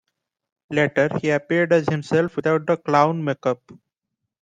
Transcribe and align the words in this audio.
Later, 0.71 1.09
he 1.21 1.29
appeared 1.29 1.71
as 1.71 1.87
himself 1.87 2.35
without 2.35 2.65
the 2.65 2.75
clown 2.75 3.23
makeup. 3.23 3.61